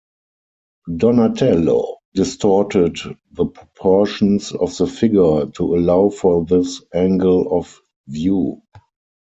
Donatello 0.97 1.97
distorted 2.15 2.97
the 3.33 3.45
proportions 3.45 4.51
of 4.51 4.75
the 4.77 4.87
figure 4.87 5.45
to 5.45 5.75
allow 5.75 6.09
for 6.09 6.43
this 6.43 6.81
angle 6.91 7.55
of 7.55 7.79
view. 8.07 8.63